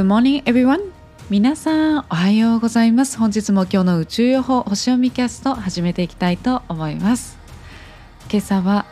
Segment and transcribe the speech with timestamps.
[0.00, 0.80] Good morning everyone.
[1.28, 3.18] 皆さんおはようございます。
[3.18, 7.36] 本日も今日の宇宙予報星読みキャスト始めていきたいと思います。
[8.30, 8.86] 今朝は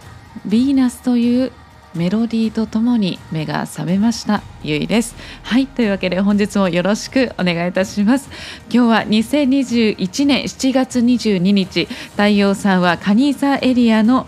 [0.46, 1.52] ヴィーナスという
[1.94, 4.42] メロディーとともに目が覚めました。
[4.62, 5.16] ゆいです。
[5.44, 8.28] はいというわけで本日もよろしくお願いいたします。
[8.70, 11.86] 今日は2021年7月22日。
[12.10, 14.26] 太陽さんはカニ座エリアの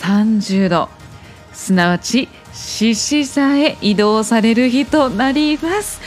[0.00, 0.99] 30度。
[1.60, 6.00] すなわち獅子座へ移動される日となります。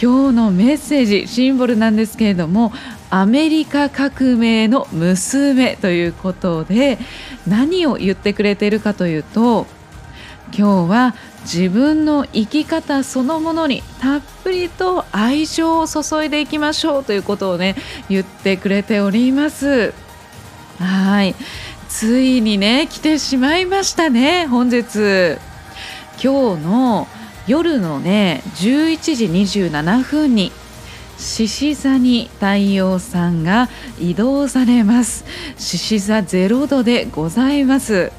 [0.00, 2.72] 今日のメッセージシンボルなんですけれども
[3.10, 6.98] アメリカ革命の娘ということで
[7.46, 9.66] 何を言ってくれているかというと
[10.56, 17.76] 今日は自分の生き方そのものにたっぷりと愛情を注いでいきましょうということをね
[18.08, 19.92] 言ってくれております。
[20.78, 21.34] はい。
[21.88, 25.38] ついにね来てしまいましたね本日。
[26.22, 27.08] 今日の
[27.46, 30.52] 夜のね11時27分に
[31.18, 33.68] 獅子座に太陽さんが
[34.00, 35.24] 移動されます。
[35.56, 38.12] 獅子座0度でございます。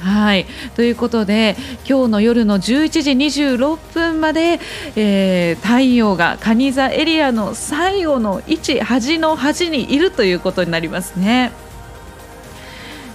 [0.00, 0.46] はい。
[0.76, 1.56] ということで
[1.88, 4.60] 今日の夜の11時26分まで、
[4.94, 11.50] えー、太陽が蟹座エリアの最後の位置端の端にいるということになりますね。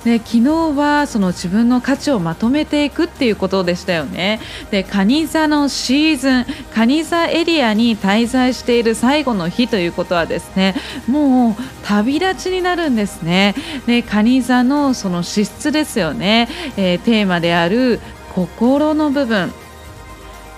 [0.04, 4.40] で昨日はその自分の価値をまとめていくっていうことでしたよね。
[4.70, 10.76] で蟹座のシーズン蟹座エリアに滞在している最後の日ということはですね
[11.08, 13.56] もう旅立ちになるんですね。
[13.86, 18.00] で蟹座のその資質ですよね、えー、テーマである
[18.36, 19.54] 心の部分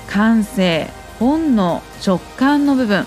[0.07, 3.05] 感性本能直感の部分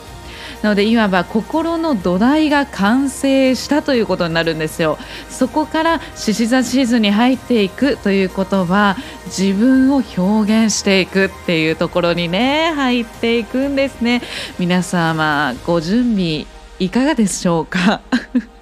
[0.62, 4.98] なのでいわば心の土台が完成したということになるんですよ。
[5.30, 14.20] そこから獅子座シーズンに入っていくということは自分を表現していくっていうところにね入っていくんですね。
[14.58, 16.46] 皆様ご準備
[16.80, 18.00] いかがでしょうか？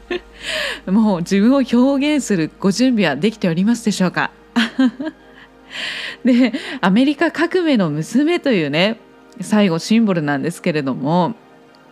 [0.86, 4.30] もう自分を表現するご準備はできておりますでしょうか？
[6.24, 8.98] でアメリカ革命の娘というね
[9.40, 11.34] 最後シンボルなんですけれども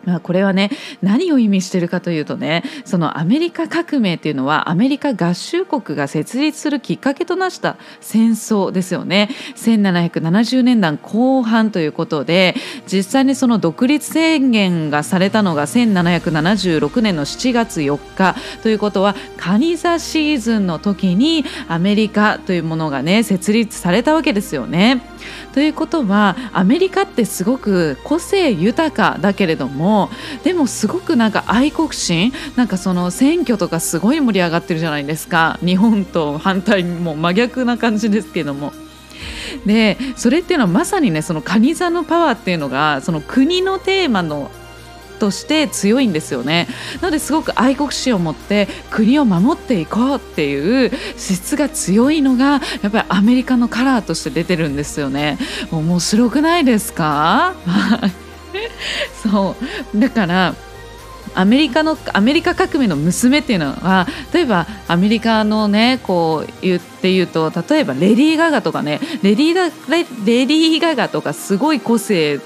[0.06, 0.70] まあ、これはね
[1.02, 12.54] 何を意味してるかというとねそのアメリカ革命っていうのはアメリカ合衆国が設立するきっかけとなした戦争ですよね1770年代後半ということで
[12.86, 25.13] 実際にその独立宣言がされたのが1776年の7月4日ということはカニ座シーズンの時にアメリカというものがね設立されたわけですよね。
[25.52, 30.10] ということはアメリカってすごく個性豊かだけれども
[30.42, 38.72] でもすごくなんか愛国心なんかその選挙とかすごい盛り上がってるじゃないですか日本と反対も真逆な感じですけども。
[39.66, 44.50] でそれっていうのはまさにねそのカニ座のパワーっていうのがその国のテーマの
[45.14, 46.68] として強いんですよね。
[47.00, 55.38] なのですごく愛国心を持って国を守っていこうっていう質が強いのがやっぱりアメリカのカラーとして出てるんですよね。
[55.70, 57.54] 面白くないですか？
[59.22, 59.56] そ
[59.94, 59.98] う。
[59.98, 60.54] だから
[61.36, 72.38] アメリカのアメリカ革命の娘っていうのは例えばアメリカのねこう言って言うと例えばレディー・ガガとかねレディーレレディー・ガガとかすごい個性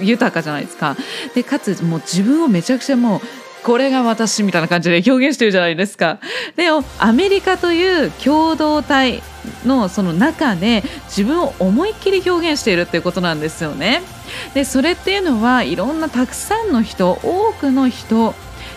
[0.00, 0.96] 豊かじゃないですか。
[1.34, 3.20] でかつもう自分をめちゃくちゃもう
[3.62, 6.18] これが私みたいな感じで表現してるじゃないですか。
[6.54, 6.68] で
[6.98, 9.22] アメリカという共同体
[9.64, 14.02] のその中で自分を思いっきり表現しているっていうことなんですよね。
[14.54, 18.34] でそれっていうのはいろんなたくさんの人多くの人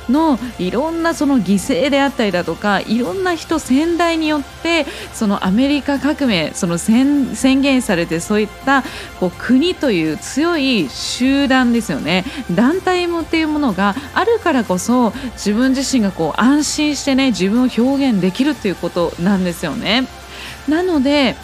[0.09, 8.83] のいろんなその犠牲であったりだとかいろんな人先代によってそのアメリカ革命その宣言されてそういった
[9.19, 20.07] こう国という強い集団ですよね団体もっていうものがあるからこそ自分自身がこう安心してね自分を表現できるっていうことなんですよね。
[20.67, 21.35] なので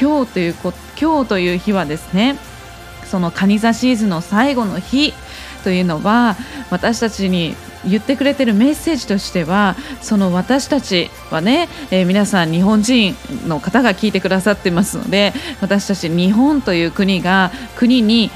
[0.00, 0.54] 今日という
[1.00, 2.38] 今日という日はですね
[3.04, 5.12] そのカニ座シーズンの最後の日
[5.64, 6.36] というのは
[6.70, 7.54] 私たちに
[7.86, 13.14] 言ってくれてるメッセージとしてはその私たちはね、えー、皆さん日本人
[13.46, 18.30] の方が聞いてくださってますので私たち日本という国が国に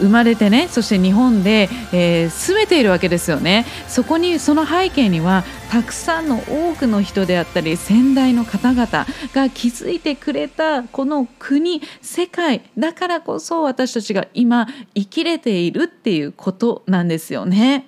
[0.00, 17.86] 生まれてねそして日本で、えー、住めているわけですよねそこにその背景にはたくさんの多くの人であったり先代の方々が築いてくれたこの国世界だからこそ私たちが今生きれているっていうことなんですよね。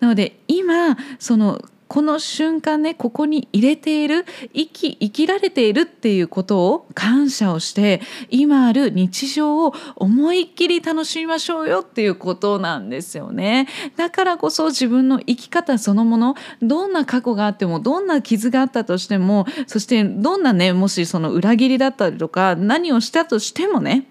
[0.00, 4.24] なので今そのこの瞬間ねここに入れている
[4.54, 8.00] 生き生きられているっていうことを感謝をして
[8.30, 13.66] 今ある日常を思いっきり楽しみましょうよっていうことなんですよね。
[13.96, 24.06] だからこそ自分の生き方そのものどんな過去があってもどんな傷があったとしてもそしてどんなねもしその裏切りだったりとか何をしたとしてもね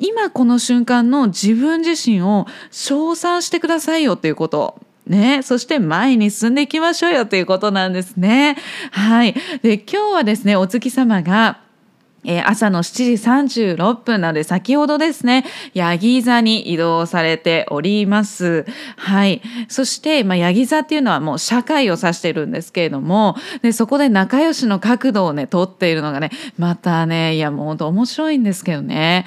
[0.00, 8.56] 今この瞬間の自分自身を称賛してくださいよっていうことね、そして前に進んでいきましょうよということなんですね。
[8.92, 9.34] はい。
[9.62, 11.60] で、今日はですね、お月様が
[12.24, 18.66] えー、朝の7時36分なので先ほどですね、ヤギ座に移動されております。
[18.96, 19.40] はい。
[19.68, 29.24] そして、まあ、ヤギ座っていうのはもう社会を指しているんですけれども、で、そこで仲良しの角度をね、取っているのがね、またね、いやもう本当面白いんですけどね。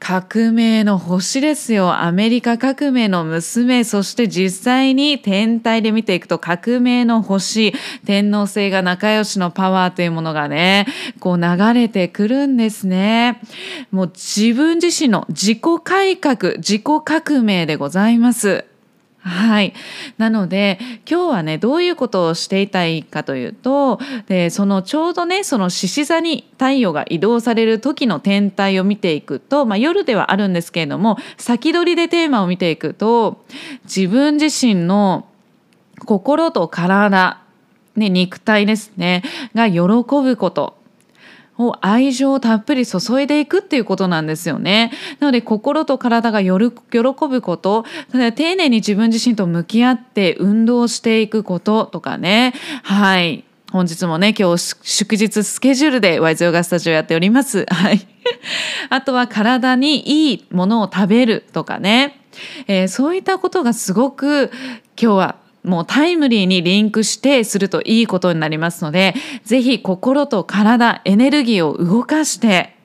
[0.00, 2.02] 革命の星ですよ。
[2.02, 7.74] アメリカ革命の娘、そして実際に天体で見ていくと革命の星、
[8.06, 10.86] 天皇制が仲良しのパワーというものがね、
[11.20, 13.42] こう流れてくるんですね。
[13.90, 18.69] もう自分自身の自己改革、自己革命でございます。
[19.22, 19.74] はい。
[20.16, 20.78] なので、
[21.08, 33.44] 今日はね、どういうことをしていたいかというと、でそのちょうどね、その獅子座に太陽が移動される時の天体を見ていくと、まあ、夜ではあるんですけれども、先取りでテーマを見ていくと、
[33.84, 35.26] 自分自身の
[36.06, 37.42] 心と体、
[37.96, 39.22] ね、肉体ですね、
[39.54, 40.79] が喜ぶこと。
[41.66, 44.92] を愛情をたっぷり注いでいくっていうことなんですよね。
[45.18, 52.54] なので心と体が喜ぶこと、丁寧に自分自身と向き合って運動していくこととかね。
[52.82, 53.44] はい。
[53.70, 57.66] 本日もね、今日祝日スケジュールでワイズヨガスタジオやっております。
[57.68, 58.00] はい。
[58.90, 62.20] あとは体にいいものを食べるとかね。
[62.66, 64.50] えー、そういったことがすごく
[65.00, 69.14] 今日はもうタイムリーにリンクしてするといいことになりますので、
[69.44, 72.76] ぜひ心と体、エネルギーを動かして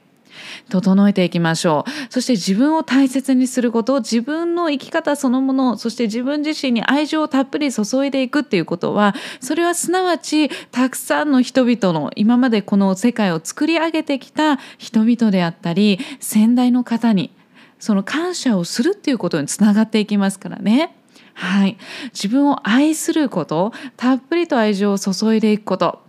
[0.70, 2.14] 整えていきましょう。
[2.14, 17.32] そして自分を大切にすること、自分の生き方そのもの、そして自分自身に愛情をたっぷり注いでいくっていうことは、それはすなわちたくさんの人々の今までこの世界を作り上げてきた人々であったり、先代の方に
[17.80, 20.96] その感謝をするっていうことにつながっていきますからね。
[21.38, 21.78] はい、
[22.14, 26.02] 自分を愛することたっぷりと愛情を注いでいくこと。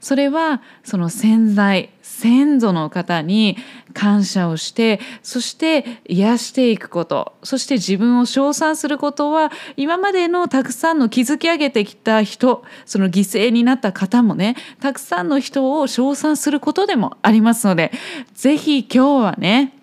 [0.00, 3.56] それはその潜在先祖の方に
[3.94, 7.34] 感謝をしてそして癒していくこと。
[7.44, 17.92] そして自分を称賛することは今までのたくさんの築き上げてきた人その犠牲になった方もねたくさんの人を称賛することでもありますので
[18.34, 19.78] 是非今日はね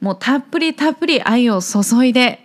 [0.00, 2.41] もうたっぷりたっぷり愛を注いで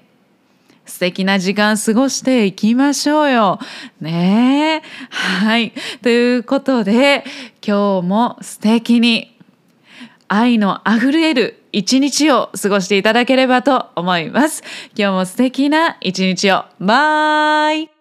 [0.87, 3.59] 素敵な時間過ごしていきましょうよ。
[4.01, 4.87] ねえ。
[5.09, 5.73] はい。
[6.01, 7.23] ということで、
[7.65, 9.37] 今日も素敵に
[10.27, 14.63] 愛のあふれる一日を過ごしていただければと思います。
[14.95, 16.65] 今日も素敵な一日を。
[16.79, 17.96] バイ